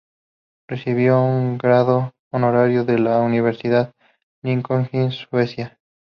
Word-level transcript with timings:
Recibió 0.67 1.21
un 1.21 1.59
grado 1.59 2.15
honorario 2.31 2.83
de 2.85 2.97
la 2.97 3.19
Universidad 3.19 3.93
Linköping, 4.41 5.11
Suecia. 5.11 5.77